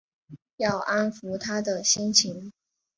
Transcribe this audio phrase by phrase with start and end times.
[0.57, 2.51] 要安抚她的心情